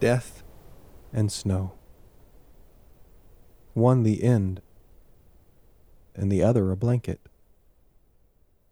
[0.00, 0.42] death
[1.12, 1.72] and snow.
[3.74, 4.62] One the end,
[6.14, 7.20] and the other a blanket.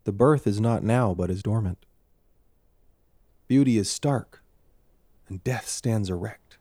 [0.05, 1.85] The birth is not now, but is dormant.
[3.47, 4.43] Beauty is stark,
[5.29, 6.57] and death stands erect.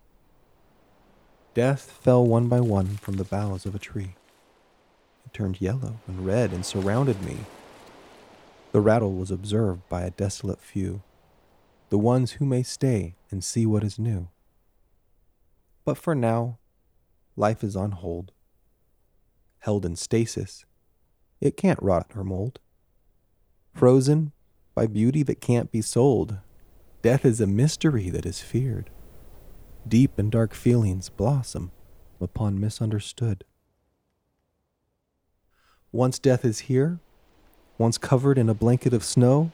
[1.54, 4.16] Death fell one by one from the boughs of a tree.
[5.26, 7.38] It turned yellow and red and surrounded me.
[8.74, 11.02] The rattle was observed by a desolate few,
[11.90, 14.28] the ones who may stay and see what is new.
[15.88, 16.58] But for now,
[17.38, 18.34] life is on hold.
[19.60, 20.66] Held in stasis,
[21.40, 22.60] it can't rot or mold.
[23.74, 24.34] Frozen
[24.76, 26.40] by beauty that can't be sold,
[27.02, 28.90] death is a mystery that is feared.
[29.88, 31.72] Deep and dark feelings blossom
[32.20, 33.46] upon misunderstood.
[35.94, 37.00] Once death is here,
[37.78, 39.54] once covered in a blanket of snow,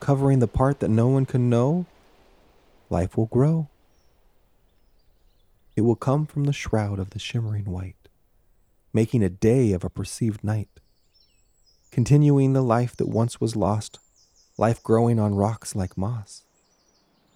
[0.00, 1.84] covering the part that no one can know,
[2.88, 3.68] life will grow.
[5.84, 8.08] Will come from the shroud of the shimmering white,
[8.94, 10.80] making a day of a perceived night,
[11.90, 13.98] continuing the life that once was lost,
[14.56, 16.44] life growing on rocks like moss,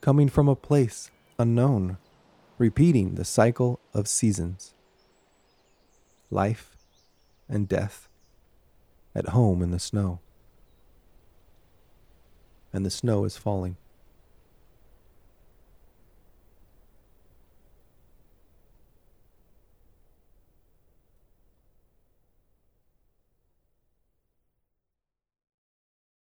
[0.01, 1.99] coming from a place unknown,
[2.57, 4.73] repeating the cycle of seasons.
[6.31, 6.75] Life
[7.51, 8.09] and death
[9.15, 10.21] at home in the snow.
[12.73, 13.77] And the snow is falling.